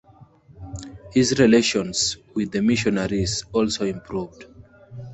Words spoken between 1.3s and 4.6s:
relations with the missionaries also improved.